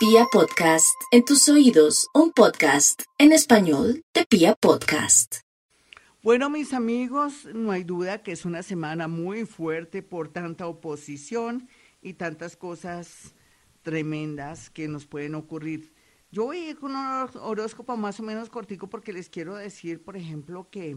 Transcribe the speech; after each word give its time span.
Pia 0.00 0.24
Podcast, 0.32 0.98
en 1.10 1.26
tus 1.26 1.46
oídos, 1.50 2.08
un 2.14 2.32
podcast 2.32 3.02
en 3.18 3.32
español 3.32 4.02
de 4.14 4.24
Pia 4.24 4.54
Podcast. 4.54 5.40
Bueno, 6.22 6.48
mis 6.48 6.72
amigos, 6.72 7.44
no 7.52 7.70
hay 7.70 7.84
duda 7.84 8.22
que 8.22 8.32
es 8.32 8.46
una 8.46 8.62
semana 8.62 9.08
muy 9.08 9.44
fuerte 9.44 10.02
por 10.02 10.28
tanta 10.28 10.66
oposición 10.66 11.68
y 12.00 12.14
tantas 12.14 12.56
cosas 12.56 13.34
tremendas 13.82 14.70
que 14.70 14.88
nos 14.88 15.04
pueden 15.04 15.34
ocurrir. 15.34 15.92
Yo 16.30 16.46
voy 16.46 16.72
con 16.80 16.92
un 16.96 17.28
horóscopo 17.34 17.94
más 17.98 18.18
o 18.20 18.22
menos 18.22 18.48
cortico 18.48 18.88
porque 18.88 19.12
les 19.12 19.28
quiero 19.28 19.54
decir, 19.54 20.02
por 20.02 20.16
ejemplo, 20.16 20.70
que, 20.70 20.96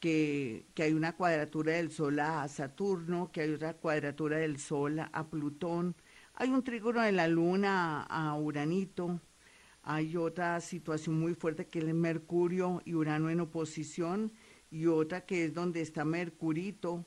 que, 0.00 0.64
que 0.72 0.84
hay 0.84 0.94
una 0.94 1.14
cuadratura 1.14 1.74
del 1.74 1.90
Sol 1.90 2.18
a 2.20 2.48
Saturno, 2.48 3.30
que 3.30 3.42
hay 3.42 3.50
otra 3.52 3.74
cuadratura 3.74 4.38
del 4.38 4.58
Sol 4.58 5.00
a 5.00 5.28
Plutón, 5.28 5.94
hay 6.36 6.50
un 6.50 6.62
trígono 6.62 7.00
de 7.00 7.12
la 7.12 7.28
Luna 7.28 8.02
a 8.02 8.38
Uranito, 8.38 9.20
hay 9.82 10.16
otra 10.16 10.60
situación 10.60 11.18
muy 11.18 11.34
fuerte 11.34 11.66
que 11.66 11.78
es 11.78 11.94
Mercurio 11.94 12.82
y 12.84 12.94
Urano 12.94 13.30
en 13.30 13.40
oposición 13.40 14.32
y 14.70 14.86
otra 14.86 15.24
que 15.24 15.46
es 15.46 15.54
donde 15.54 15.80
está 15.80 16.04
Mercurito 16.04 17.06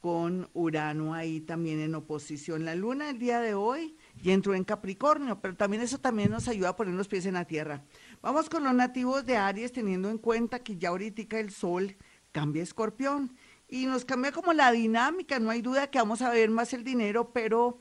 con 0.00 0.48
Urano 0.54 1.12
ahí 1.12 1.40
también 1.40 1.80
en 1.80 1.94
oposición. 1.94 2.64
La 2.64 2.74
luna 2.74 3.10
el 3.10 3.18
día 3.18 3.40
de 3.40 3.52
hoy 3.52 3.98
ya 4.22 4.32
entró 4.32 4.54
en 4.54 4.64
Capricornio, 4.64 5.40
pero 5.42 5.56
también 5.56 5.82
eso 5.82 5.98
también 5.98 6.30
nos 6.30 6.48
ayuda 6.48 6.70
a 6.70 6.76
poner 6.76 6.94
los 6.94 7.08
pies 7.08 7.26
en 7.26 7.34
la 7.34 7.44
tierra. 7.44 7.84
Vamos 8.22 8.48
con 8.48 8.64
los 8.64 8.72
nativos 8.72 9.26
de 9.26 9.36
Aries, 9.36 9.72
teniendo 9.72 10.08
en 10.08 10.16
cuenta 10.16 10.60
que 10.60 10.78
ya 10.78 10.88
ahorita 10.88 11.38
el 11.38 11.50
sol 11.50 11.96
cambia 12.32 12.62
a 12.62 12.64
escorpión 12.64 13.36
y 13.68 13.86
nos 13.86 14.04
cambia 14.04 14.32
como 14.32 14.52
la 14.52 14.72
dinámica, 14.72 15.38
no 15.38 15.50
hay 15.50 15.62
duda 15.62 15.90
que 15.90 15.98
vamos 15.98 16.22
a 16.22 16.30
ver 16.30 16.50
más 16.50 16.72
el 16.72 16.82
dinero, 16.82 17.32
pero 17.32 17.80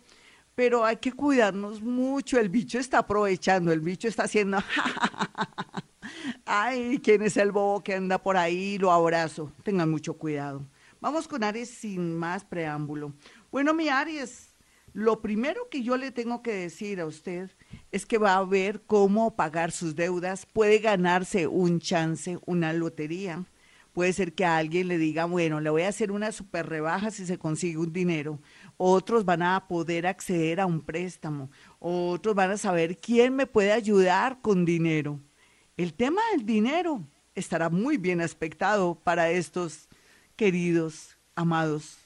pero 0.60 0.84
hay 0.84 0.98
que 0.98 1.14
cuidarnos 1.14 1.82
mucho. 1.82 2.38
El 2.38 2.50
bicho 2.50 2.80
está 2.80 2.98
aprovechando, 2.98 3.72
el 3.72 3.80
bicho 3.80 4.10
está 4.10 4.24
haciendo. 4.24 4.58
Ay, 6.46 7.00
¿quién 7.02 7.22
es 7.22 7.38
el 7.38 7.54
bobo 7.54 7.82
que 7.82 7.94
anda 7.94 8.22
por 8.22 8.36
ahí? 8.36 8.78
Lo 8.78 8.92
abrazo. 8.92 9.54
Tengan 9.64 9.90
mucho 9.90 10.16
cuidado. 10.16 10.68
Vamos 11.00 11.30
con 11.30 11.46
Aries 11.46 11.70
sin 11.70 12.14
más 12.14 12.44
preámbulo. 12.44 13.14
Bueno, 13.50 13.74
mi 13.74 13.88
Aries, 13.88 14.54
lo 14.92 15.22
primero 15.22 15.70
que 15.72 15.82
yo 15.82 15.96
le 15.96 16.12
tengo 16.12 16.42
que 16.42 16.52
decir 16.52 17.00
a 17.00 17.06
usted 17.06 17.50
es 17.94 18.06
que 18.06 18.18
va 18.18 18.36
a 18.36 18.44
ver 18.44 18.82
cómo 18.82 19.38
pagar 19.38 19.72
sus 19.72 19.96
deudas. 19.96 20.46
Puede 20.46 20.80
ganarse 20.80 21.48
un 21.48 21.80
chance, 21.80 22.38
una 22.46 22.74
lotería. 22.74 23.46
Puede 24.00 24.14
ser 24.14 24.32
que 24.32 24.46
alguien 24.46 24.88
le 24.88 24.98
diga, 24.98 25.26
bueno, 25.26 25.60
le 25.60 25.70
voy 25.70 25.82
a 25.82 25.90
hacer 25.90 26.14
una 26.14 26.32
super 26.32 26.70
rebaja 26.70 27.12
si 27.12 27.26
se 27.26 27.38
consigue 27.38 27.78
un 27.80 27.92
dinero 27.92 28.40
otros 28.78 29.26
van 29.26 29.42
a 29.42 29.68
poder 29.68 30.08
acceder 30.08 30.62
a 30.62 30.66
un 30.66 30.80
préstamo, 30.80 31.52
otros 31.80 32.34
van 32.34 32.52
a 32.52 32.58
saber 32.58 32.98
quién 32.98 33.36
me 33.36 33.46
puede 33.46 33.74
ayudar 33.74 34.40
con 34.40 34.64
dinero. 34.64 35.20
El 35.76 35.94
tema 35.94 36.22
del 36.32 36.46
dinero 36.46 37.04
estará 37.36 37.70
muy 37.70 37.98
bien 37.98 38.22
aspectado 38.22 38.96
para 38.96 39.32
estos 39.32 39.90
queridos, 40.38 41.18
amados 41.36 41.98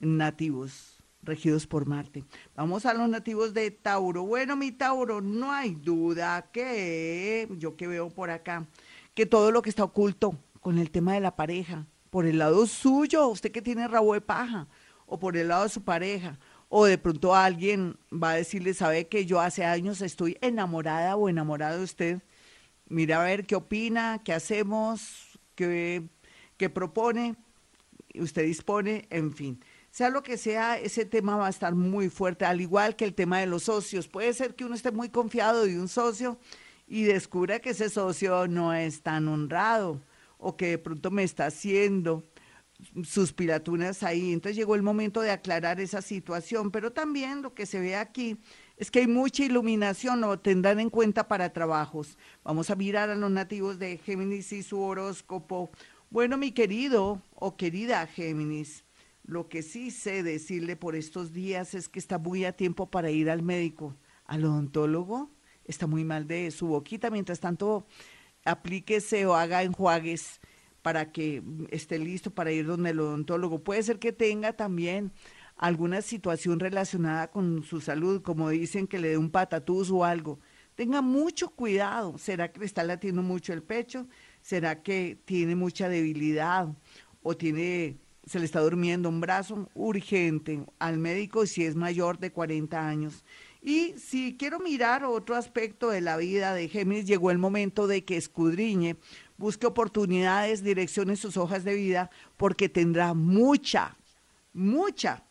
nativos 0.00 0.98
regidos 1.22 1.64
por 1.64 1.86
Marte. 1.86 2.24
Vamos 2.56 2.86
a 2.86 2.92
los 2.92 3.08
nativos 3.08 3.54
de 3.54 3.70
Tauro. 3.70 4.24
Bueno, 4.24 4.56
mi 4.56 4.72
Tauro, 4.72 5.20
no 5.20 5.52
hay 5.52 5.76
duda 5.76 6.50
que 6.50 7.46
yo 7.56 7.76
que 7.76 7.86
veo 7.86 8.10
por 8.10 8.30
acá, 8.30 8.66
que 9.14 9.26
todo 9.26 9.52
lo 9.52 9.62
que 9.62 9.70
está 9.70 9.84
oculto 9.84 10.36
con 10.60 10.78
el 10.78 10.90
tema 10.90 11.14
de 11.14 11.20
la 11.20 11.36
pareja, 11.36 11.86
por 12.10 12.26
el 12.26 12.38
lado 12.38 12.66
suyo, 12.66 13.28
usted 13.28 13.50
que 13.50 13.62
tiene 13.62 13.88
rabo 13.88 14.14
de 14.14 14.20
paja, 14.20 14.68
o 15.06 15.18
por 15.18 15.36
el 15.36 15.48
lado 15.48 15.64
de 15.64 15.70
su 15.70 15.82
pareja, 15.82 16.38
o 16.68 16.84
de 16.84 16.98
pronto 16.98 17.34
alguien 17.34 17.96
va 18.12 18.30
a 18.30 18.36
decirle, 18.36 18.74
sabe 18.74 19.08
que 19.08 19.26
yo 19.26 19.40
hace 19.40 19.64
años 19.64 20.02
estoy 20.02 20.36
enamorada 20.40 21.16
o 21.16 21.28
enamorado 21.28 21.78
de 21.78 21.84
usted, 21.84 22.22
mira 22.88 23.20
a 23.20 23.24
ver 23.24 23.46
qué 23.46 23.56
opina, 23.56 24.20
qué 24.24 24.32
hacemos, 24.32 25.38
qué, 25.54 26.08
qué 26.56 26.70
propone, 26.70 27.36
usted 28.14 28.44
dispone, 28.44 29.06
en 29.10 29.32
fin. 29.32 29.64
Sea 29.90 30.10
lo 30.10 30.22
que 30.22 30.36
sea, 30.36 30.78
ese 30.78 31.04
tema 31.04 31.36
va 31.36 31.48
a 31.48 31.50
estar 31.50 31.74
muy 31.74 32.08
fuerte, 32.10 32.44
al 32.44 32.60
igual 32.60 32.94
que 32.94 33.04
el 33.04 33.14
tema 33.14 33.40
de 33.40 33.46
los 33.46 33.64
socios. 33.64 34.06
Puede 34.06 34.32
ser 34.34 34.54
que 34.54 34.64
uno 34.64 34.76
esté 34.76 34.92
muy 34.92 35.08
confiado 35.08 35.64
de 35.64 35.80
un 35.80 35.88
socio 35.88 36.38
y 36.86 37.02
descubra 37.02 37.58
que 37.58 37.70
ese 37.70 37.90
socio 37.90 38.46
no 38.46 38.72
es 38.72 39.02
tan 39.02 39.26
honrado 39.26 40.00
o 40.40 40.56
que 40.56 40.68
de 40.68 40.78
pronto 40.78 41.10
me 41.10 41.22
está 41.22 41.46
haciendo 41.46 42.24
sus 43.04 43.32
piratunas 43.32 44.02
ahí. 44.02 44.32
Entonces 44.32 44.56
llegó 44.56 44.74
el 44.74 44.82
momento 44.82 45.20
de 45.20 45.30
aclarar 45.30 45.80
esa 45.80 46.02
situación, 46.02 46.70
pero 46.70 46.92
también 46.92 47.42
lo 47.42 47.54
que 47.54 47.66
se 47.66 47.80
ve 47.80 47.96
aquí 47.96 48.38
es 48.76 48.90
que 48.90 49.00
hay 49.00 49.06
mucha 49.06 49.44
iluminación, 49.44 50.20
lo 50.20 50.38
tendrán 50.38 50.80
en 50.80 50.90
cuenta 50.90 51.28
para 51.28 51.52
trabajos. 51.52 52.16
Vamos 52.42 52.70
a 52.70 52.76
mirar 52.76 53.10
a 53.10 53.14
los 53.14 53.30
nativos 53.30 53.78
de 53.78 53.98
Géminis 53.98 54.52
y 54.52 54.62
su 54.62 54.80
horóscopo. 54.80 55.70
Bueno, 56.08 56.38
mi 56.38 56.52
querido 56.52 57.22
o 57.34 57.56
querida 57.56 58.06
Géminis, 58.06 58.84
lo 59.24 59.48
que 59.48 59.62
sí 59.62 59.90
sé 59.90 60.22
decirle 60.22 60.76
por 60.76 60.96
estos 60.96 61.32
días 61.32 61.74
es 61.74 61.88
que 61.88 61.98
está 61.98 62.18
muy 62.18 62.44
a 62.44 62.52
tiempo 62.56 62.90
para 62.90 63.10
ir 63.10 63.30
al 63.30 63.42
médico, 63.42 63.94
al 64.24 64.44
odontólogo. 64.44 65.30
Está 65.64 65.86
muy 65.86 66.02
mal 66.02 66.26
de 66.26 66.50
su 66.50 66.66
boquita, 66.66 67.10
mientras 67.10 67.38
tanto 67.38 67.86
aplíquese 68.44 69.26
o 69.26 69.34
haga 69.34 69.62
enjuagues 69.62 70.40
para 70.82 71.12
que 71.12 71.42
esté 71.70 71.98
listo 71.98 72.30
para 72.30 72.52
ir 72.52 72.66
donde 72.66 72.90
el 72.90 73.00
odontólogo. 73.00 73.62
Puede 73.62 73.82
ser 73.82 73.98
que 73.98 74.12
tenga 74.12 74.54
también 74.54 75.12
alguna 75.56 76.00
situación 76.00 76.58
relacionada 76.58 77.30
con 77.30 77.62
su 77.64 77.80
salud, 77.80 78.22
como 78.22 78.48
dicen 78.48 78.86
que 78.86 78.98
le 78.98 79.10
dé 79.10 79.18
un 79.18 79.30
patatús 79.30 79.90
o 79.90 80.04
algo. 80.04 80.40
Tenga 80.74 81.02
mucho 81.02 81.50
cuidado. 81.50 82.16
¿Será 82.16 82.50
que 82.50 82.60
le 82.60 82.66
está 82.66 82.82
latiendo 82.82 83.22
mucho 83.22 83.52
el 83.52 83.62
pecho? 83.62 84.06
¿Será 84.40 84.82
que 84.82 85.20
tiene 85.26 85.54
mucha 85.54 85.90
debilidad 85.90 86.68
o 87.22 87.36
tiene 87.36 87.98
se 88.24 88.38
le 88.38 88.46
está 88.46 88.60
durmiendo 88.60 89.10
un 89.10 89.20
brazo? 89.20 89.68
Urgente 89.74 90.64
al 90.78 90.96
médico 90.96 91.44
si 91.44 91.64
es 91.64 91.76
mayor 91.76 92.18
de 92.18 92.32
40 92.32 92.88
años. 92.88 93.24
Y 93.62 93.94
si 93.98 94.36
quiero 94.38 94.58
mirar 94.58 95.04
otro 95.04 95.36
aspecto 95.36 95.90
de 95.90 96.00
la 96.00 96.16
vida 96.16 96.54
de 96.54 96.68
Géminis, 96.68 97.06
llegó 97.06 97.30
el 97.30 97.38
momento 97.38 97.86
de 97.86 98.04
que 98.04 98.16
escudriñe 98.16 98.96
busque 99.40 99.66
oportunidades, 99.66 100.62
direccione 100.62 101.16
sus 101.16 101.38
hojas 101.38 101.64
de 101.64 101.74
vida, 101.74 102.10
porque 102.36 102.68
tendrá 102.68 103.14
mucha, 103.14 103.96
mucha 104.52 105.24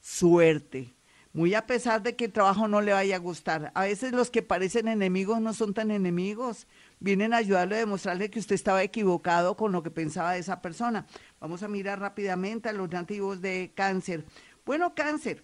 suerte. 0.00 0.92
Muy 1.32 1.54
a 1.54 1.66
pesar 1.66 2.02
de 2.02 2.14
que 2.14 2.26
el 2.26 2.32
trabajo 2.32 2.66
no 2.68 2.82
le 2.82 2.92
vaya 2.92 3.16
a 3.16 3.20
gustar. 3.20 3.70
A 3.74 3.84
veces 3.84 4.12
los 4.12 4.30
que 4.30 4.42
parecen 4.42 4.88
enemigos 4.88 5.40
no 5.40 5.54
son 5.54 5.72
tan 5.72 5.90
enemigos. 5.92 6.66
Vienen 6.98 7.32
a 7.32 7.38
ayudarle 7.38 7.76
a 7.76 7.78
demostrarle 7.78 8.30
que 8.30 8.40
usted 8.40 8.56
estaba 8.56 8.82
equivocado 8.82 9.56
con 9.56 9.72
lo 9.72 9.82
que 9.82 9.90
pensaba 9.90 10.32
de 10.32 10.40
esa 10.40 10.60
persona. 10.60 11.06
Vamos 11.40 11.62
a 11.62 11.68
mirar 11.68 12.00
rápidamente 12.00 12.68
a 12.68 12.72
los 12.72 12.90
nativos 12.90 13.40
de 13.40 13.72
cáncer. 13.74 14.26
Bueno, 14.66 14.94
cáncer, 14.94 15.42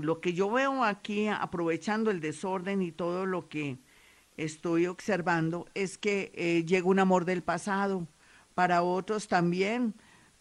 lo 0.00 0.20
que 0.20 0.32
yo 0.32 0.50
veo 0.50 0.84
aquí, 0.84 1.28
aprovechando 1.28 2.10
el 2.10 2.20
desorden 2.20 2.82
y 2.82 2.92
todo 2.92 3.26
lo 3.26 3.48
que 3.48 3.78
estoy 4.36 4.86
observando 4.86 5.66
es 5.74 5.98
que 5.98 6.32
eh, 6.34 6.64
llega 6.64 6.88
un 6.88 6.98
amor 6.98 7.24
del 7.24 7.42
pasado. 7.42 8.06
Para 8.54 8.82
otros 8.82 9.28
también 9.28 9.94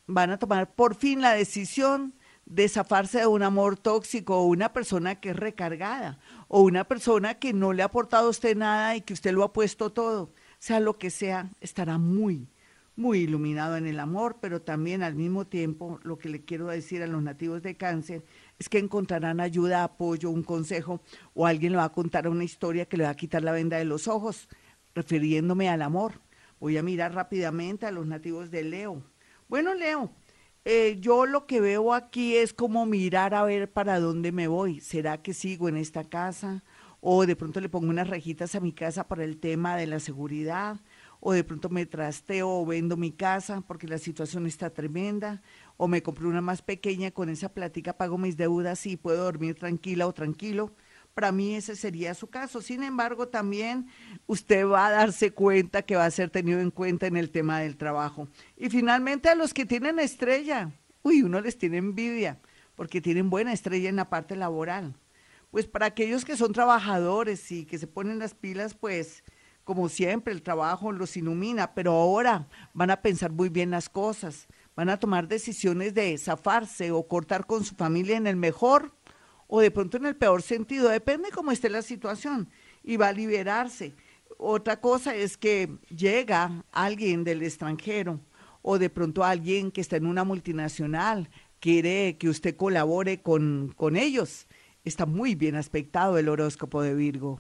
van 0.08 0.32
a 0.32 0.40
tomar 0.40 0.74
por 0.74 0.96
fin 0.96 1.22
la 1.22 1.34
decisión 1.34 2.14
de 2.46 2.68
zafarse 2.68 3.20
de 3.20 3.28
un 3.28 3.42
amor 3.42 3.78
tóxico 3.78 4.38
o 4.38 4.46
una 4.46 4.74
persona 4.74 5.20
que 5.20 5.30
es 5.30 5.36
recargada 5.36 6.20
o 6.48 6.62
una 6.62 6.84
persona 6.84 7.36
que 7.36 7.54
no 7.54 7.74
le 7.74 7.84
ha 7.84 7.86
aportado 7.86 8.28
a 8.28 8.32
usted 8.32 8.56
nada 8.56 8.96
y 8.96 9.02
que 9.02 9.14
usted 9.14 9.32
lo 9.32 9.44
ha 9.44 9.54
puesto 9.54 9.92
todo. 9.92 10.34
Sea 10.60 10.80
lo 10.80 10.98
que 10.98 11.10
sea, 11.10 11.50
estará 11.62 11.98
muy, 11.98 12.48
muy 12.96 13.20
iluminado 13.20 13.78
en 13.78 13.88
el 13.88 14.00
amor, 14.00 14.38
pero 14.42 14.62
también 14.62 15.04
al 15.04 15.16
mismo 15.16 15.46
tiempo 15.46 16.00
lo 16.04 16.18
que 16.18 16.30
le 16.30 16.44
quiero 16.44 16.68
decir 16.68 17.02
a 17.02 17.08
los 17.08 17.24
nativos 17.24 17.64
de 17.64 17.76
cáncer 17.76 18.24
es 18.60 18.70
que 18.70 18.78
encontrarán 18.78 19.40
ayuda, 19.40 19.84
apoyo, 19.84 20.30
un 20.30 20.44
consejo 20.44 21.02
o 21.34 21.46
alguien 21.46 21.74
le 21.74 21.78
va 21.80 21.86
a 21.86 21.92
contar 21.92 22.28
una 22.28 22.44
historia 22.44 22.86
que 22.86 22.98
le 22.98 23.04
va 23.04 23.10
a 23.10 23.16
quitar 23.16 23.44
la 23.44 23.52
venda 23.52 23.78
de 23.78 23.86
los 23.86 24.08
ojos, 24.08 24.48
refiriéndome 24.96 25.70
al 25.70 25.82
amor. 25.82 26.22
Voy 26.60 26.78
a 26.78 26.84
mirar 26.84 27.14
rápidamente 27.14 27.86
a 27.86 27.92
los 27.92 28.06
nativos 28.08 28.52
de 28.52 28.64
Leo. 28.64 29.04
Bueno, 29.50 29.74
Leo, 29.74 30.12
eh, 30.66 30.98
yo 31.02 31.26
lo 31.26 31.46
que 31.46 31.60
veo 31.60 31.94
aquí 31.94 32.36
es 32.38 32.54
como 32.54 32.86
mirar 32.86 33.34
a 33.34 33.44
ver 33.44 33.72
para 33.72 34.00
dónde 34.00 34.32
me 34.32 34.48
voy. 34.48 34.80
¿Será 34.80 35.22
que 35.22 35.34
sigo 35.34 35.68
en 35.68 35.76
esta 35.76 36.06
casa? 36.06 36.64
O 37.02 37.26
de 37.26 37.36
pronto 37.36 37.60
le 37.60 37.68
pongo 37.68 37.90
unas 37.90 38.08
rejitas 38.08 38.56
a 38.56 38.62
mi 38.62 38.72
casa 38.72 39.08
para 39.08 39.26
el 39.26 39.40
tema 39.40 39.76
de 39.76 39.88
la 39.88 40.00
seguridad 40.00 40.80
o 41.26 41.32
de 41.32 41.44
pronto 41.44 41.70
me 41.70 41.86
trasteo 41.86 42.50
o 42.50 42.66
vendo 42.66 42.98
mi 42.98 43.12
casa 43.12 43.62
porque 43.62 43.88
la 43.88 43.98
situación 43.98 44.46
está 44.46 44.70
tremenda, 44.70 45.42
o 45.78 45.88
me 45.88 46.04
compro 46.04 46.30
una 46.30 46.42
más 46.42 46.62
pequeña, 46.62 47.12
con 47.12 47.30
esa 47.30 47.50
plática 47.50 47.98
pago 47.98 48.18
mis 48.18 48.38
deudas 48.38 48.86
y 48.86 48.98
puedo 48.98 49.24
dormir 49.24 49.56
tranquila 49.56 50.08
o 50.08 50.14
tranquilo. 50.14 50.76
Para 51.14 51.32
mí 51.32 51.56
ese 51.56 51.76
sería 51.76 52.14
su 52.14 52.28
caso. 52.28 52.62
Sin 52.62 52.84
embargo, 52.84 53.28
también 53.28 53.88
usted 54.26 54.66
va 54.66 54.88
a 54.88 54.92
darse 54.92 55.32
cuenta 55.32 55.84
que 55.84 55.96
va 55.96 56.06
a 56.06 56.12
ser 56.12 56.30
tenido 56.30 56.60
en 56.60 56.72
cuenta 56.72 57.06
en 57.08 57.18
el 57.18 57.30
tema 57.30 57.60
del 57.60 57.78
trabajo. 57.78 58.28
Y 58.58 58.70
finalmente 58.70 59.30
a 59.30 59.36
los 59.36 59.54
que 59.54 59.66
tienen 59.66 60.00
estrella, 60.00 60.72
uy, 61.04 61.22
uno 61.22 61.40
les 61.42 61.58
tiene 61.58 61.78
envidia 61.78 62.40
porque 62.76 63.02
tienen 63.02 63.30
buena 63.30 63.54
estrella 63.54 63.90
en 63.90 63.96
la 63.96 64.10
parte 64.10 64.36
laboral 64.36 64.96
pues 65.54 65.68
para 65.68 65.86
aquellos 65.86 66.26
que 66.26 66.36
son 66.36 66.52
trabajadores 66.52 67.52
y 67.52 67.66
que 67.66 67.78
se 67.78 67.86
ponen 67.86 68.18
las 68.18 68.34
pilas, 68.34 68.74
pues 68.74 69.24
como 69.64 69.88
siempre 69.88 70.34
el 70.34 70.42
trabajo 70.42 70.92
los 70.92 71.16
ilumina, 71.16 71.76
pero 71.76 71.92
ahora 71.92 72.48
van 72.74 72.90
a 72.90 73.04
pensar 73.04 73.32
muy 73.32 73.50
bien 73.50 73.70
las 73.70 73.88
cosas, 73.88 74.48
van 74.76 74.90
a 74.90 74.98
tomar 74.98 75.28
decisiones 75.28 75.94
de 75.94 76.18
zafarse 76.18 76.92
o 76.92 77.08
cortar 77.08 77.46
con 77.46 77.64
su 77.64 77.76
familia 77.76 78.18
en 78.18 78.28
el 78.28 78.36
mejor 78.36 78.94
o 79.48 79.62
de 79.62 79.70
pronto 79.70 79.98
en 79.98 80.08
el 80.08 80.16
peor 80.16 80.42
sentido, 80.42 80.90
depende 80.90 81.30
cómo 81.30 81.52
esté 81.52 81.70
la 81.70 81.84
situación, 81.84 82.50
y 82.84 82.98
va 82.98 83.10
a 83.10 83.14
liberarse. 83.14 83.94
Otra 84.40 84.82
cosa 84.82 85.14
es 85.16 85.38
que 85.38 85.78
llega 85.96 86.64
alguien 86.72 87.24
del 87.24 87.44
extranjero 87.44 88.20
o 88.64 88.80
de 88.80 88.90
pronto 88.90 89.24
alguien 89.24 89.72
que 89.72 89.82
está 89.82 89.98
en 89.98 90.08
una 90.08 90.24
multinacional, 90.24 91.30
quiere 91.60 92.18
que 92.18 92.30
usted 92.30 92.56
colabore 92.56 93.22
con, 93.22 93.74
con 93.76 93.96
ellos. 93.96 94.48
Está 94.84 95.06
muy 95.06 95.36
bien 95.36 95.56
aspectado 95.56 96.18
el 96.18 96.30
horóscopo 96.30 96.82
de 96.82 96.96
Virgo. 96.96 97.40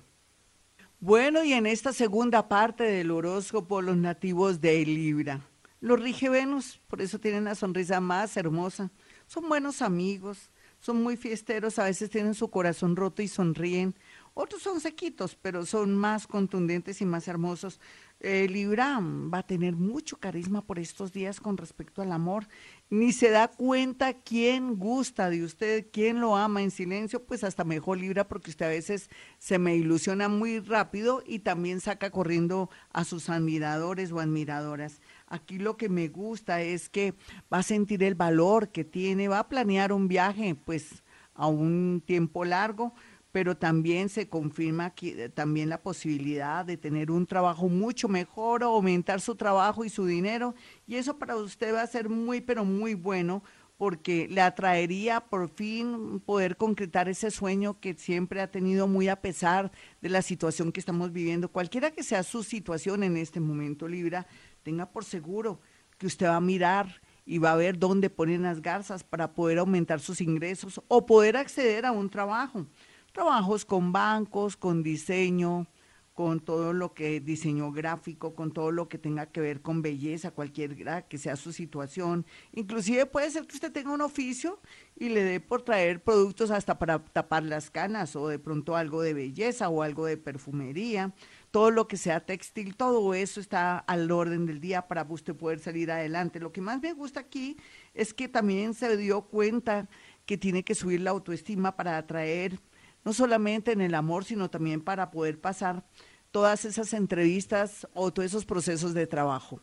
Bueno, 0.99 1.43
y 1.43 1.53
en 1.53 1.65
esta 1.65 1.93
segunda 1.93 2.47
parte 2.47 2.83
del 2.83 3.11
horóscopo, 3.11 3.81
los 3.81 3.97
nativos 3.97 4.61
de 4.61 4.85
Libra. 4.85 5.41
Los 5.83 5.99
rige 5.99 6.29
Venus, 6.29 6.79
por 6.87 7.01
eso 7.01 7.19
tienen 7.19 7.43
la 7.43 7.55
sonrisa 7.55 7.99
más 7.99 8.37
hermosa. 8.37 8.89
Son 9.27 9.49
buenos 9.49 9.81
amigos, 9.81 10.49
son 10.79 11.03
muy 11.03 11.17
fiesteros, 11.17 11.77
a 11.77 11.83
veces 11.83 12.09
tienen 12.09 12.35
su 12.35 12.49
corazón 12.49 12.95
roto 12.95 13.21
y 13.21 13.27
sonríen. 13.27 13.93
Otros 14.33 14.61
son 14.61 14.79
sequitos, 14.79 15.35
pero 15.35 15.65
son 15.65 15.93
más 15.93 16.25
contundentes 16.25 17.01
y 17.01 17.05
más 17.05 17.27
hermosos. 17.27 17.81
Eh, 18.21 18.47
Libra 18.49 18.97
va 19.01 19.39
a 19.39 19.45
tener 19.45 19.75
mucho 19.75 20.15
carisma 20.15 20.65
por 20.65 20.79
estos 20.79 21.11
días 21.11 21.41
con 21.41 21.57
respecto 21.57 22.01
al 22.01 22.13
amor. 22.13 22.47
Ni 22.89 23.11
se 23.11 23.29
da 23.29 23.49
cuenta 23.49 24.13
quién 24.13 24.77
gusta 24.77 25.29
de 25.29 25.43
usted, 25.43 25.87
quién 25.91 26.21
lo 26.21 26.37
ama 26.37 26.63
en 26.63 26.71
silencio, 26.71 27.25
pues 27.25 27.43
hasta 27.43 27.65
mejor 27.65 27.97
Libra, 27.97 28.29
porque 28.29 28.51
usted 28.51 28.67
a 28.67 28.69
veces 28.69 29.09
se 29.37 29.59
me 29.59 29.75
ilusiona 29.75 30.29
muy 30.29 30.59
rápido 30.59 31.21
y 31.25 31.39
también 31.39 31.81
saca 31.81 32.09
corriendo 32.09 32.69
a 32.93 33.03
sus 33.03 33.29
admiradores 33.29 34.13
o 34.13 34.21
admiradoras. 34.21 35.01
Aquí 35.33 35.57
lo 35.57 35.77
que 35.77 35.89
me 35.89 36.09
gusta 36.09 36.61
es 36.61 36.89
que 36.89 37.15
va 37.51 37.57
a 37.57 37.63
sentir 37.63 38.03
el 38.03 38.13
valor 38.13 38.69
que 38.69 38.83
tiene, 38.83 39.27
va 39.27 39.39
a 39.39 39.49
planear 39.49 39.91
un 39.91 40.07
viaje, 40.07 40.53
pues 40.53 41.01
a 41.33 41.47
un 41.47 42.03
tiempo 42.05 42.45
largo 42.45 42.93
pero 43.31 43.57
también 43.57 44.09
se 44.09 44.29
confirma 44.29 44.93
eh, 45.01 45.27
también 45.27 45.67
la 45.67 45.81
posibilidad 45.81 46.63
de 46.63 46.77
tener 46.77 47.09
un 47.09 47.25
trabajo 47.25 47.67
mucho 47.67 48.07
mejor, 48.07 48.61
aumentar 48.61 49.21
su 49.21 49.33
trabajo 49.33 49.83
y 49.83 49.89
su 49.89 50.05
dinero, 50.05 50.53
y 50.85 50.97
eso 50.97 51.17
para 51.17 51.35
usted 51.35 51.73
va 51.73 51.81
a 51.81 51.87
ser 51.87 52.09
muy, 52.09 52.41
pero 52.41 52.63
muy 52.63 52.93
bueno, 52.93 53.41
porque 53.75 54.27
le 54.29 54.39
atraería 54.39 55.19
por 55.19 55.49
fin 55.49 56.19
poder 56.19 56.57
concretar 56.57 57.09
ese 57.09 57.31
sueño 57.31 57.79
que 57.79 57.95
siempre 57.95 58.39
ha 58.39 58.51
tenido 58.51 58.87
muy 58.87 59.07
a 59.07 59.19
pesar 59.19 59.71
de 59.99 60.09
la 60.09 60.21
situación 60.21 60.71
que 60.71 60.79
estamos 60.79 61.11
viviendo. 61.11 61.49
Cualquiera 61.49 61.89
que 61.89 62.03
sea 62.03 62.21
su 62.21 62.43
situación 62.43 63.01
en 63.01 63.17
este 63.17 63.39
momento, 63.39 63.87
Libra, 63.87 64.27
tenga 64.63 64.89
por 64.91 65.05
seguro 65.05 65.59
que 65.97 66.07
usted 66.07 66.27
va 66.27 66.37
a 66.37 66.41
mirar 66.41 67.01
y 67.25 67.37
va 67.37 67.53
a 67.53 67.57
ver 67.57 67.77
dónde 67.77 68.09
ponen 68.09 68.43
las 68.43 68.61
garzas 68.61 69.03
para 69.03 69.33
poder 69.33 69.59
aumentar 69.59 69.99
sus 69.99 70.19
ingresos 70.21 70.81
o 70.87 71.05
poder 71.05 71.37
acceder 71.37 71.85
a 71.85 71.91
un 71.91 72.09
trabajo 72.09 72.65
trabajos 73.13 73.63
con 73.63 73.91
bancos, 73.93 74.57
con 74.57 74.83
diseño, 74.83 75.67
con 76.13 76.39
todo 76.39 76.73
lo 76.73 76.93
que 76.93 77.19
diseño 77.19 77.71
gráfico, 77.71 78.35
con 78.35 78.51
todo 78.51 78.71
lo 78.71 78.87
que 78.87 78.97
tenga 78.97 79.27
que 79.27 79.41
ver 79.41 79.61
con 79.61 79.81
belleza, 79.81 80.31
cualquier 80.31 80.75
que 81.07 81.17
sea 81.17 81.35
su 81.35 81.53
situación. 81.53 82.25
Inclusive 82.51 83.05
puede 83.05 83.31
ser 83.31 83.47
que 83.47 83.55
usted 83.55 83.71
tenga 83.71 83.91
un 83.91 84.01
oficio 84.01 84.59
y 84.95 85.09
le 85.09 85.23
dé 85.23 85.39
por 85.39 85.63
traer 85.63 86.03
productos 86.03 86.51
hasta 86.51 86.77
para 86.77 87.03
tapar 87.03 87.43
las 87.43 87.71
canas 87.71 88.15
o 88.15 88.27
de 88.27 88.37
pronto 88.37 88.75
algo 88.75 89.01
de 89.01 89.13
belleza 89.13 89.69
o 89.69 89.81
algo 89.81 90.05
de 90.05 90.17
perfumería, 90.17 91.13
todo 91.53 91.69
lo 91.69 91.87
que 91.87 91.97
sea 91.97 92.19
textil, 92.19 92.75
todo 92.75 93.13
eso 93.13 93.39
está 93.39 93.77
al 93.77 94.09
orden 94.09 94.47
del 94.47 94.59
día 94.59 94.87
para 94.87 95.05
usted 95.07 95.35
poder 95.35 95.59
salir 95.59 95.91
adelante. 95.91 96.39
Lo 96.39 96.51
que 96.51 96.61
más 96.61 96.81
me 96.81 96.93
gusta 96.93 97.19
aquí 97.19 97.57
es 97.93 98.11
que 98.15 98.27
también 98.27 98.73
se 98.73 98.97
dio 98.97 99.21
cuenta 99.21 99.87
que 100.25 100.35
tiene 100.35 100.63
que 100.63 100.73
subir 100.73 101.01
la 101.01 101.11
autoestima 101.11 101.75
para 101.75 101.95
atraer 101.95 102.59
no 103.05 103.13
solamente 103.13 103.71
en 103.71 103.81
el 103.81 103.93
amor, 103.93 104.25
sino 104.25 104.49
también 104.49 104.81
para 104.81 105.11
poder 105.11 105.39
pasar 105.39 105.85
todas 106.31 106.65
esas 106.65 106.91
entrevistas 106.91 107.87
o 107.93 108.11
todos 108.11 108.25
esos 108.25 108.45
procesos 108.45 108.95
de 108.95 109.05
trabajo. 109.05 109.59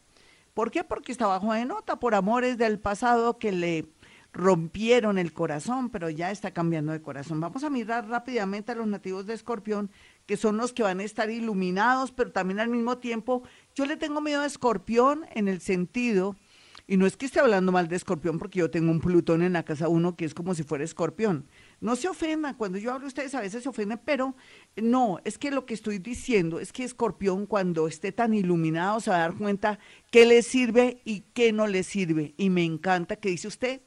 ¿Por 0.55 0.71
qué? 0.71 0.85
Porque 0.85 1.11
está 1.11 1.27
bajo 1.27 1.53
de 1.53 1.65
nota 1.65 1.99
por 1.99 2.15
amores 2.15 2.57
del 2.57 2.79
pasado 2.79 3.37
que 3.37 3.51
le 3.51 3.89
rompieron 4.33 5.19
el 5.19 5.33
corazón, 5.33 5.91
pero 5.91 6.09
ya 6.09 6.31
está 6.31 6.53
cambiando 6.53 6.93
de 6.93 7.03
corazón. 7.03 7.41
Vamos 7.41 7.65
a 7.65 7.71
mirar 7.71 8.07
rápidamente 8.07 8.71
a 8.71 8.77
los 8.77 8.87
nativos 8.87 9.27
de 9.27 9.35
Escorpión, 9.35 9.91
que 10.31 10.37
son 10.37 10.59
los 10.59 10.73
que 10.73 10.85
van 10.85 11.01
a 11.01 11.03
estar 11.03 11.29
iluminados, 11.29 12.13
pero 12.13 12.31
también 12.31 12.61
al 12.61 12.69
mismo 12.69 12.99
tiempo, 12.99 13.43
yo 13.75 13.85
le 13.85 13.97
tengo 13.97 14.21
miedo 14.21 14.43
a 14.43 14.47
Escorpión 14.47 15.27
en 15.35 15.49
el 15.49 15.61
sentido, 15.61 16.37
y 16.87 16.97
no 16.97 17.05
es 17.05 17.17
que 17.17 17.27
esté 17.27 17.41
hablando 17.41 17.73
mal 17.73 17.89
de 17.89 17.97
Escorpión, 17.97 18.39
porque 18.39 18.61
yo 18.61 18.71
tengo 18.71 18.93
un 18.93 19.01
Plutón 19.01 19.43
en 19.43 19.55
la 19.55 19.65
casa 19.65 19.89
1 19.89 20.15
que 20.15 20.25
es 20.25 20.33
como 20.33 20.55
si 20.55 20.63
fuera 20.63 20.85
Escorpión, 20.85 21.49
no 21.81 21.97
se 21.97 22.09
ofendan, 22.09 22.55
cuando 22.55 22.79
yo 22.79 22.93
hablo 22.93 23.09
ustedes 23.09 23.35
a 23.35 23.41
veces 23.41 23.65
se 23.65 23.69
ofenden, 23.69 24.01
pero 24.05 24.37
no, 24.77 25.19
es 25.25 25.37
que 25.37 25.51
lo 25.51 25.67
que 25.67 25.75
estoy 25.75 25.99
diciendo 25.99 26.61
es 26.61 26.73
que 26.73 26.85
Escorpión 26.85 27.47
cuando 27.47 27.89
esté 27.89 28.13
tan 28.13 28.33
iluminado 28.33 29.01
se 29.01 29.11
va 29.11 29.17
a 29.17 29.21
dar 29.23 29.35
cuenta 29.35 29.81
qué 30.13 30.27
le 30.27 30.43
sirve 30.43 31.01
y 31.05 31.23
qué 31.35 31.53
no 31.53 31.67
le 31.67 31.83
sirve. 31.83 32.35
Y 32.37 32.51
me 32.51 32.63
encanta 32.63 33.17
que 33.17 33.31
dice 33.31 33.49
usted, 33.49 33.81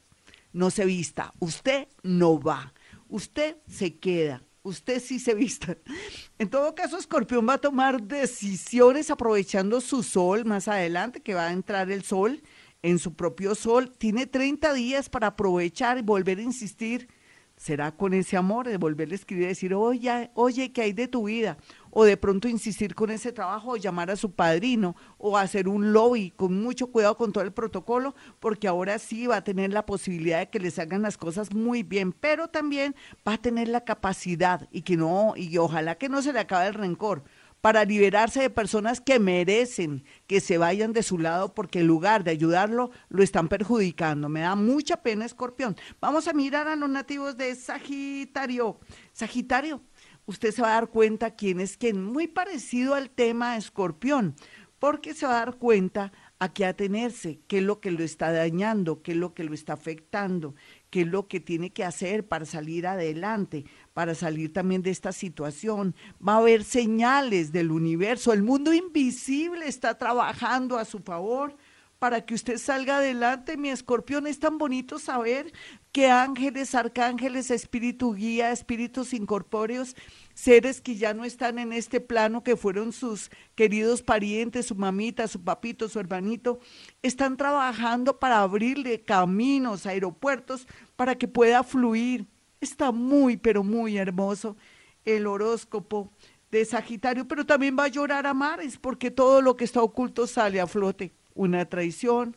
no 0.52 0.70
se 0.70 0.84
vista, 0.84 1.32
usted 1.38 1.88
no 2.02 2.38
va, 2.38 2.74
usted 3.08 3.56
se 3.66 3.96
queda, 3.96 4.42
usted 4.64 5.00
sí 5.00 5.20
se 5.20 5.34
vista. 5.34 5.76
En 6.38 6.50
todo 6.50 6.74
caso, 6.74 6.98
Escorpión 6.98 7.48
va 7.48 7.54
a 7.54 7.60
tomar 7.60 8.02
decisiones 8.02 9.08
aprovechando 9.08 9.80
su 9.80 10.02
sol 10.02 10.44
más 10.44 10.66
adelante, 10.66 11.20
que 11.20 11.34
va 11.34 11.46
a 11.46 11.52
entrar 11.52 11.92
el 11.92 12.02
sol 12.02 12.42
en 12.82 12.98
su 12.98 13.14
propio 13.14 13.54
sol. 13.54 13.92
Tiene 13.96 14.26
30 14.26 14.74
días 14.74 15.08
para 15.08 15.28
aprovechar 15.28 15.98
y 15.98 16.02
volver 16.02 16.38
a 16.38 16.42
insistir 16.42 17.08
será 17.56 17.92
con 17.92 18.14
ese 18.14 18.36
amor 18.36 18.68
de 18.68 18.76
volverle 18.76 19.14
a 19.14 19.16
escribir 19.16 19.44
y 19.44 19.48
decir, 19.48 19.74
oye, 19.74 20.30
oye, 20.34 20.72
¿qué 20.72 20.82
hay 20.82 20.92
de 20.92 21.08
tu 21.08 21.24
vida? 21.24 21.56
O 21.90 22.04
de 22.04 22.16
pronto 22.16 22.48
insistir 22.48 22.94
con 22.94 23.10
ese 23.10 23.32
trabajo, 23.32 23.72
o 23.72 23.76
llamar 23.76 24.10
a 24.10 24.16
su 24.16 24.32
padrino, 24.32 24.96
o 25.18 25.38
hacer 25.38 25.68
un 25.68 25.92
lobby 25.92 26.30
con 26.30 26.60
mucho 26.60 26.88
cuidado 26.88 27.16
con 27.16 27.32
todo 27.32 27.44
el 27.44 27.52
protocolo, 27.52 28.14
porque 28.40 28.66
ahora 28.66 28.98
sí 28.98 29.26
va 29.26 29.36
a 29.36 29.44
tener 29.44 29.72
la 29.72 29.86
posibilidad 29.86 30.40
de 30.40 30.50
que 30.50 30.58
les 30.58 30.78
hagan 30.78 31.02
las 31.02 31.16
cosas 31.16 31.54
muy 31.54 31.82
bien, 31.82 32.12
pero 32.12 32.48
también 32.48 32.94
va 33.26 33.34
a 33.34 33.42
tener 33.42 33.68
la 33.68 33.84
capacidad 33.84 34.68
y 34.72 34.82
que 34.82 34.96
no, 34.96 35.34
y 35.36 35.56
ojalá 35.58 35.94
que 35.94 36.08
no 36.08 36.22
se 36.22 36.32
le 36.32 36.40
acabe 36.40 36.66
el 36.66 36.74
rencor 36.74 37.22
para 37.64 37.86
liberarse 37.86 38.42
de 38.42 38.50
personas 38.50 39.00
que 39.00 39.18
merecen 39.18 40.04
que 40.26 40.42
se 40.42 40.58
vayan 40.58 40.92
de 40.92 41.02
su 41.02 41.18
lado 41.18 41.54
porque 41.54 41.80
en 41.80 41.86
lugar 41.86 42.22
de 42.22 42.30
ayudarlo 42.30 42.90
lo 43.08 43.22
están 43.22 43.48
perjudicando. 43.48 44.28
Me 44.28 44.40
da 44.40 44.54
mucha 44.54 44.98
pena, 44.98 45.24
escorpión. 45.24 45.74
Vamos 45.98 46.28
a 46.28 46.34
mirar 46.34 46.68
a 46.68 46.76
los 46.76 46.90
nativos 46.90 47.38
de 47.38 47.54
Sagitario. 47.54 48.78
Sagitario, 49.14 49.80
usted 50.26 50.50
se 50.50 50.60
va 50.60 50.72
a 50.72 50.74
dar 50.74 50.88
cuenta 50.88 51.36
quién 51.36 51.58
es 51.58 51.78
quién, 51.78 52.04
muy 52.04 52.26
parecido 52.26 52.92
al 52.92 53.08
tema 53.08 53.56
escorpión, 53.56 54.34
porque 54.78 55.14
se 55.14 55.24
va 55.24 55.36
a 55.36 55.46
dar 55.46 55.56
cuenta 55.56 56.12
a 56.38 56.52
qué 56.52 56.66
atenerse, 56.66 57.40
qué 57.48 57.58
es 57.58 57.64
lo 57.64 57.80
que 57.80 57.90
lo 57.90 58.04
está 58.04 58.30
dañando, 58.30 59.00
qué 59.00 59.12
es 59.12 59.16
lo 59.16 59.32
que 59.32 59.42
lo 59.42 59.54
está 59.54 59.72
afectando, 59.72 60.54
qué 60.90 61.00
es 61.00 61.06
lo 61.06 61.28
que 61.28 61.40
tiene 61.40 61.72
que 61.72 61.84
hacer 61.84 62.28
para 62.28 62.44
salir 62.44 62.86
adelante 62.86 63.64
para 63.94 64.14
salir 64.14 64.52
también 64.52 64.82
de 64.82 64.90
esta 64.90 65.12
situación. 65.12 65.94
Va 66.26 66.34
a 66.34 66.38
haber 66.38 66.64
señales 66.64 67.52
del 67.52 67.70
universo. 67.70 68.32
El 68.32 68.42
mundo 68.42 68.74
invisible 68.74 69.66
está 69.66 69.96
trabajando 69.96 70.76
a 70.76 70.84
su 70.84 70.98
favor 70.98 71.56
para 72.00 72.26
que 72.26 72.34
usted 72.34 72.58
salga 72.58 72.98
adelante. 72.98 73.56
Mi 73.56 73.70
escorpión 73.70 74.26
es 74.26 74.40
tan 74.40 74.58
bonito 74.58 74.98
saber 74.98 75.52
que 75.92 76.10
ángeles, 76.10 76.74
arcángeles, 76.74 77.52
espíritu 77.52 78.14
guía, 78.14 78.50
espíritus 78.50 79.14
incorpóreos, 79.14 79.94
seres 80.34 80.80
que 80.80 80.96
ya 80.96 81.14
no 81.14 81.24
están 81.24 81.60
en 81.60 81.72
este 81.72 82.00
plano, 82.00 82.42
que 82.42 82.56
fueron 82.56 82.92
sus 82.92 83.30
queridos 83.54 84.02
parientes, 84.02 84.66
su 84.66 84.74
mamita, 84.74 85.28
su 85.28 85.42
papito, 85.42 85.88
su 85.88 86.00
hermanito, 86.00 86.58
están 87.00 87.36
trabajando 87.36 88.18
para 88.18 88.40
abrirle 88.40 89.02
caminos, 89.02 89.86
aeropuertos, 89.86 90.66
para 90.96 91.14
que 91.14 91.28
pueda 91.28 91.62
fluir 91.62 92.26
Está 92.64 92.92
muy, 92.92 93.36
pero 93.36 93.62
muy 93.62 93.98
hermoso 93.98 94.56
el 95.04 95.26
horóscopo 95.26 96.10
de 96.50 96.64
Sagitario, 96.64 97.28
pero 97.28 97.44
también 97.44 97.76
va 97.78 97.84
a 97.84 97.88
llorar 97.88 98.26
a 98.26 98.32
mares 98.32 98.78
porque 98.78 99.10
todo 99.10 99.42
lo 99.42 99.54
que 99.54 99.64
está 99.64 99.82
oculto 99.82 100.26
sale 100.26 100.62
a 100.62 100.66
flote. 100.66 101.12
Una 101.34 101.66
traición, 101.66 102.34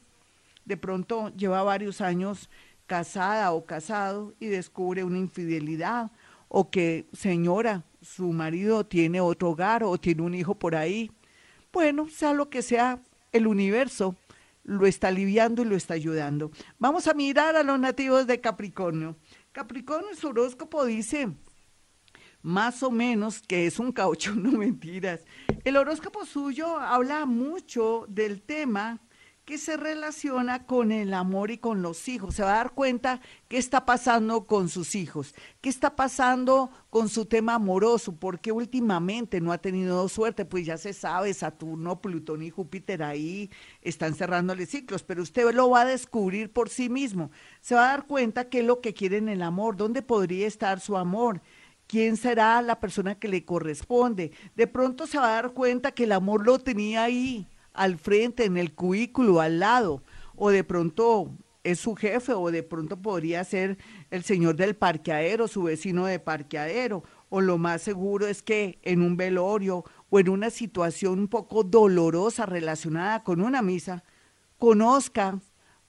de 0.66 0.76
pronto 0.76 1.30
lleva 1.38 1.64
varios 1.64 2.02
años 2.02 2.50
casada 2.88 3.54
o 3.54 3.66
casado 3.66 4.34
y 4.42 4.48
descubre 4.48 5.06
una 5.06 5.18
infidelidad 5.18 6.12
o 6.50 6.70
que 6.70 7.08
señora, 7.14 7.84
su 8.02 8.34
marido 8.34 8.86
tiene 8.86 9.22
otro 9.22 9.52
hogar 9.52 9.86
o 9.86 9.98
tiene 9.98 10.24
un 10.24 10.36
hijo 10.36 10.56
por 10.56 10.76
ahí. 10.76 11.10
Bueno, 11.72 12.10
sea 12.10 12.34
lo 12.34 12.50
que 12.50 12.62
sea, 12.62 13.00
el 13.32 13.48
universo 13.48 14.16
lo 14.68 14.86
está 14.86 15.08
aliviando 15.08 15.62
y 15.62 15.66
lo 15.66 15.78
está 15.78 15.94
ayudando. 15.94 16.52
Vamos 16.80 17.08
a 17.08 17.14
mirar 17.14 17.56
a 17.56 17.64
los 17.64 17.80
nativos 17.80 18.28
de 18.28 18.42
Capricornio. 18.42 19.16
Capricornio, 19.58 20.14
su 20.14 20.28
horóscopo 20.28 20.86
dice 20.86 21.30
más 22.44 22.84
o 22.84 22.92
menos 22.92 23.42
que 23.42 23.66
es 23.66 23.80
un 23.80 23.92
caucho, 23.92 24.32
no 24.36 24.52
mentiras. 24.52 25.26
El 25.64 25.78
horóscopo 25.78 26.28
suyo 26.28 26.78
habla 26.78 27.26
mucho 27.26 28.06
del 28.08 28.44
tema 28.44 29.02
que 29.48 29.58
se 29.58 29.78
relaciona 29.78 30.66
con 30.66 30.92
el 30.92 31.14
amor 31.14 31.52
y 31.52 31.58
con 31.58 31.82
los 31.82 32.10
hijos. 32.10 32.36
Se 32.36 32.44
va 32.44 32.52
a 32.52 32.58
dar 32.58 32.72
cuenta 32.74 33.22
qué 33.48 33.58
está 33.58 33.86
pasando 33.86 34.44
con 34.44 34.68
sus 34.68 34.94
hijos, 34.94 35.34
qué 35.62 35.70
está 35.70 35.96
pasando 35.96 36.70
con 36.90 37.08
su 37.08 37.24
tema 37.24 37.54
amoroso, 37.54 38.14
porque 38.14 38.52
últimamente 38.52 39.40
no 39.40 39.54
ha 39.54 39.58
tenido 39.58 40.10
suerte, 40.10 40.44
pues 40.44 40.66
ya 40.66 40.76
se 40.76 40.92
sabe, 40.92 41.34
Saturno, 41.34 42.02
Plutón 42.02 42.44
y 42.44 42.50
Júpiter 42.50 43.02
ahí 43.02 43.50
están 43.82 44.16
cerrándole 44.16 44.66
ciclos, 44.66 45.04
pero 45.04 45.24
usted 45.24 45.50
lo 45.54 45.70
va 45.70 45.84
a 45.84 45.86
descubrir 45.86 46.52
por 46.52 46.68
sí 46.68 46.90
mismo. 46.90 47.32
Se 47.62 47.74
va 47.74 47.86
a 47.86 47.92
dar 47.92 48.06
cuenta 48.06 48.50
qué 48.50 48.60
es 48.60 48.66
lo 48.66 48.82
que 48.82 48.94
quiere 48.94 49.16
en 49.16 49.30
el 49.30 49.42
amor, 49.42 49.78
dónde 49.78 50.02
podría 50.02 50.46
estar 50.46 50.82
su 50.82 50.98
amor 50.98 51.42
quién 51.88 52.18
será 52.18 52.62
la 52.62 52.82
persona 52.82 53.16
que 53.16 53.30
le 53.30 53.46
corresponde. 53.46 54.34
De 54.58 54.68
pronto 54.68 55.08
se 55.08 55.20
va 55.20 55.30
a 55.30 55.42
dar 55.42 55.54
cuenta 55.54 55.94
que 55.94 56.04
el 56.04 56.12
amor 56.12 56.46
lo 56.46 56.60
tenía 56.60 57.04
ahí, 57.04 57.48
al 57.78 57.98
frente, 57.98 58.46
en 58.46 58.58
el 58.58 58.74
cubículo, 58.74 59.40
al 59.40 59.60
lado, 59.60 60.04
o 60.36 60.50
de 60.50 60.64
pronto 60.64 61.32
es 61.64 61.80
su 61.80 61.96
jefe, 61.96 62.34
o 62.34 62.52
de 62.52 62.64
pronto 62.64 63.02
podría 63.02 63.44
ser 63.44 63.78
el 64.10 64.24
señor 64.24 64.56
del 64.56 64.76
parqueadero, 64.76 65.48
su 65.48 65.64
vecino 65.64 66.06
de 66.06 66.20
parqueadero, 66.20 67.04
o 67.30 67.42
lo 67.42 67.58
más 67.58 67.82
seguro 67.82 68.28
es 68.28 68.42
que 68.42 68.80
en 68.84 69.02
un 69.02 69.18
velorio 69.18 69.84
o 70.10 70.20
en 70.20 70.30
una 70.30 70.50
situación 70.50 71.20
un 71.20 71.28
poco 71.28 71.64
dolorosa 71.64 72.46
relacionada 72.46 73.24
con 73.24 73.42
una 73.42 73.62
misa, 73.62 74.04
conozca 74.58 75.40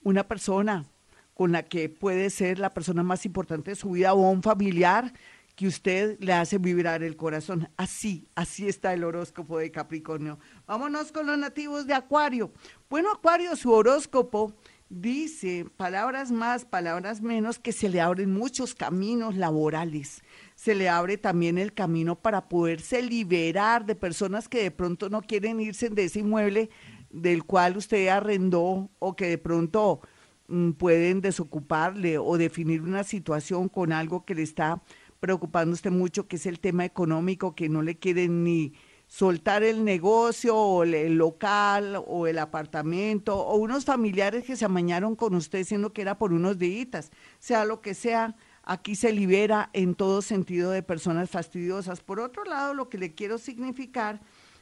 una 0.03 0.27
persona 0.27 0.85
con 1.33 1.53
la 1.53 1.63
que 1.63 1.87
puede 1.87 2.29
ser 2.29 2.59
la 2.59 2.73
persona 2.73 3.01
más 3.01 3.25
importante 3.25 3.71
de 3.71 3.75
su 3.75 3.91
vida 3.91 4.13
o 4.13 4.29
un 4.29 4.43
familiar 4.43 5.13
que 5.59 5.67
usted 5.67 6.17
le 6.21 6.31
hace 6.31 6.57
vibrar 6.57 7.03
el 7.03 7.17
corazón. 7.17 7.67
Así, 7.75 8.29
así 8.33 8.69
está 8.69 8.93
el 8.93 9.03
horóscopo 9.03 9.57
de 9.57 9.71
Capricornio. 9.71 10.39
Vámonos 10.65 11.11
con 11.11 11.27
los 11.27 11.37
nativos 11.37 11.85
de 11.85 11.93
Acuario. 11.93 12.53
Bueno, 12.89 13.11
Acuario, 13.11 13.53
su 13.57 13.69
horóscopo 13.69 14.55
dice 14.87 15.65
palabras 15.75 16.31
más, 16.31 16.63
palabras 16.63 17.21
menos, 17.21 17.59
que 17.59 17.73
se 17.73 17.89
le 17.89 17.99
abren 17.99 18.31
muchos 18.31 18.73
caminos 18.73 19.35
laborales. 19.35 20.23
Se 20.55 20.75
le 20.75 20.87
abre 20.87 21.17
también 21.17 21.57
el 21.57 21.73
camino 21.73 22.15
para 22.15 22.47
poderse 22.47 23.01
liberar 23.01 23.85
de 23.85 23.95
personas 23.95 24.47
que 24.47 24.63
de 24.63 24.71
pronto 24.71 25.09
no 25.09 25.21
quieren 25.21 25.59
irse 25.59 25.89
de 25.89 26.05
ese 26.05 26.19
inmueble 26.19 26.69
del 27.09 27.43
cual 27.43 27.75
usted 27.75 28.07
arrendó 28.07 28.89
o 28.99 29.13
que 29.17 29.27
de 29.27 29.37
pronto 29.37 29.99
mm, 30.47 30.71
pueden 30.71 31.19
desocuparle 31.19 32.17
o 32.17 32.37
definir 32.37 32.81
una 32.81 33.03
situación 33.03 33.67
con 33.67 33.91
algo 33.91 34.23
que 34.23 34.35
le 34.35 34.43
está 34.43 34.81
preocupando 35.19 35.73
usted 35.73 35.91
mucho, 35.91 36.27
que 36.27 36.37
es 36.37 36.45
el 36.45 36.59
tema 36.59 36.85
económico, 36.85 37.55
que 37.55 37.69
no 37.69 37.81
le 37.81 37.97
quieren 37.97 38.43
ni 38.43 38.73
soltar 39.07 39.63
el 39.63 39.83
negocio 39.83 40.55
o 40.55 40.83
el 40.83 41.15
local 41.15 42.03
o 42.05 42.27
el 42.27 42.37
apartamento 42.37 43.39
o 43.39 43.55
unos 43.57 43.83
familiares 43.83 44.43
que 44.45 44.55
se 44.55 44.65
amañaron 44.65 45.15
con 45.15 45.33
usted 45.33 45.63
siendo 45.63 45.93
que 45.93 46.03
era 46.03 46.19
por 46.19 46.31
unos 46.31 46.59
días, 46.59 47.11
sea 47.39 47.65
lo 47.65 47.81
que 47.81 47.95
sea, 47.95 48.35
aquí 48.63 48.95
se 48.95 49.11
libera 49.11 49.71
en 49.73 49.95
todo 49.95 50.21
sentido 50.21 50.69
de 50.69 50.83
personas 50.83 51.29
fastidiosas. 51.29 52.01
Por 52.01 52.19
otro 52.19 52.43
lado, 52.43 52.75
lo 52.75 52.87
que 52.87 52.99
le 52.99 53.15
quiero 53.15 53.39
significar 53.39 54.21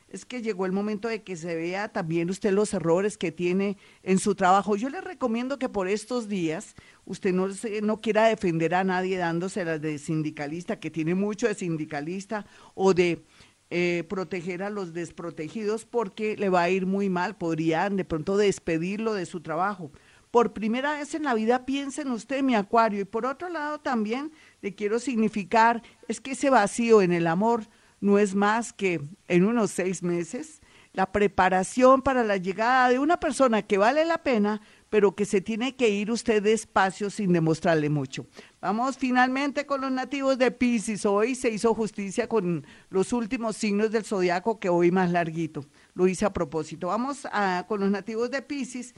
es 0.09 0.25
que 0.25 0.41
llegó 0.41 0.65
el 0.65 0.71
momento 0.71 1.07
de 1.07 1.23
que 1.23 1.35
se 1.35 1.55
vea 1.55 1.89
también 1.89 2.29
usted 2.29 2.51
los 2.51 2.73
errores 2.73 3.17
que 3.17 3.31
tiene 3.31 3.77
en 4.03 4.19
su 4.19 4.35
trabajo. 4.35 4.75
Yo 4.75 4.89
le 4.89 5.01
recomiendo 5.01 5.59
que 5.59 5.69
por 5.69 5.87
estos 5.87 6.27
días 6.29 6.75
usted 7.05 7.33
no, 7.33 7.47
no 7.81 8.01
quiera 8.01 8.27
defender 8.27 8.73
a 8.73 8.83
nadie 8.83 9.17
dándose 9.17 9.65
las 9.65 9.81
de 9.81 9.97
sindicalista, 9.97 10.79
que 10.79 10.91
tiene 10.91 11.15
mucho 11.15 11.47
de 11.47 11.55
sindicalista, 11.55 12.45
o 12.73 12.93
de 12.93 13.25
eh, 13.69 14.05
proteger 14.07 14.63
a 14.63 14.69
los 14.69 14.93
desprotegidos 14.93 15.83
porque 15.83 16.37
le 16.37 16.47
va 16.47 16.61
a 16.61 16.69
ir 16.69 16.85
muy 16.85 17.09
mal, 17.09 17.35
podrían 17.35 17.97
de 17.97 18.05
pronto 18.05 18.37
despedirlo 18.37 19.13
de 19.13 19.25
su 19.25 19.41
trabajo. 19.41 19.91
Por 20.31 20.53
primera 20.53 20.97
vez 20.97 21.13
en 21.15 21.23
la 21.23 21.33
vida 21.33 21.65
piensen 21.65 22.11
usted, 22.11 22.43
mi 22.43 22.55
acuario, 22.55 23.01
y 23.01 23.05
por 23.05 23.25
otro 23.25 23.49
lado 23.49 23.79
también 23.79 24.31
le 24.61 24.73
quiero 24.73 24.99
significar, 24.99 25.83
es 26.07 26.21
que 26.21 26.31
ese 26.31 26.49
vacío 26.49 27.01
en 27.01 27.11
el 27.11 27.27
amor, 27.27 27.67
no 27.99 28.19
es 28.19 28.35
más 28.35 28.73
que 28.73 29.01
en 29.27 29.45
unos 29.45 29.71
seis 29.71 30.03
meses 30.03 30.61
la 30.97 31.11
preparación 31.11 32.01
para 32.01 32.23
la 32.23 32.37
llegada 32.37 32.89
de 32.89 32.97
una 32.97 33.19
persona 33.19 33.61
que 33.61 33.77
vale 33.77 34.03
la 34.03 34.23
pena, 34.23 34.61
pero 34.89 35.15
que 35.15 35.25
se 35.25 35.41
tiene 35.41 35.75
que 35.75 35.89
ir 35.89 36.09
usted 36.09 36.41
despacio 36.41 37.11
sin 37.11 37.33
demostrarle 37.33 37.87
mucho. 37.89 38.25
Vamos 38.61 38.97
finalmente 38.97 39.67
con 39.67 39.81
los 39.81 39.91
nativos 39.91 40.39
de 40.39 40.49
Pisces. 40.49 41.05
Hoy 41.05 41.35
se 41.35 41.51
hizo 41.51 41.75
justicia 41.75 42.27
con 42.27 42.65
los 42.89 43.13
últimos 43.13 43.57
signos 43.57 43.91
del 43.91 44.05
zodiaco, 44.05 44.59
que 44.59 44.69
hoy 44.69 44.89
más 44.89 45.11
larguito. 45.11 45.65
Lo 45.93 46.07
hice 46.07 46.25
a 46.25 46.33
propósito. 46.33 46.87
Vamos 46.87 47.27
a, 47.31 47.65
con 47.67 47.79
los 47.79 47.91
nativos 47.91 48.31
de 48.31 48.41
Pisces, 48.41 48.95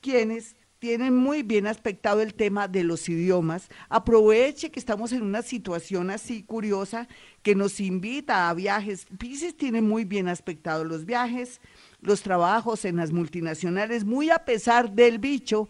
quienes 0.00 0.54
tienen 0.80 1.14
muy 1.14 1.42
bien 1.42 1.66
aspectado 1.66 2.22
el 2.22 2.34
tema 2.34 2.66
de 2.66 2.82
los 2.82 3.08
idiomas. 3.08 3.68
Aproveche 3.90 4.70
que 4.70 4.80
estamos 4.80 5.12
en 5.12 5.22
una 5.22 5.42
situación 5.42 6.10
así 6.10 6.42
curiosa 6.42 7.06
que 7.42 7.54
nos 7.54 7.80
invita 7.80 8.48
a 8.48 8.54
viajes. 8.54 9.06
Pisces 9.18 9.56
tiene 9.56 9.82
muy 9.82 10.04
bien 10.04 10.26
aspectado 10.26 10.84
los 10.84 11.04
viajes, 11.04 11.60
los 12.00 12.22
trabajos 12.22 12.86
en 12.86 12.96
las 12.96 13.12
multinacionales, 13.12 14.04
muy 14.06 14.30
a 14.30 14.46
pesar 14.46 14.92
del 14.92 15.18
bicho. 15.18 15.68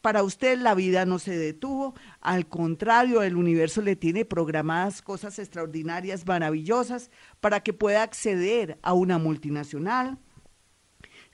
Para 0.00 0.24
usted 0.24 0.58
la 0.58 0.74
vida 0.74 1.06
no 1.06 1.20
se 1.20 1.36
detuvo, 1.36 1.94
al 2.20 2.48
contrario, 2.48 3.22
el 3.22 3.36
universo 3.36 3.80
le 3.80 3.94
tiene 3.94 4.24
programadas 4.24 5.02
cosas 5.02 5.38
extraordinarias, 5.38 6.26
maravillosas, 6.26 7.10
para 7.40 7.60
que 7.60 7.72
pueda 7.72 8.02
acceder 8.02 8.78
a 8.82 8.92
una 8.92 9.18
multinacional, 9.18 10.18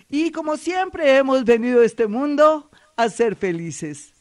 Y 0.10 0.32
como 0.32 0.56
siempre 0.56 1.18
hemos 1.18 1.44
venido 1.44 1.82
a 1.82 1.86
este 1.86 2.08
mundo 2.08 2.72
a 2.96 3.10
ser 3.10 3.36
felices. 3.36 4.13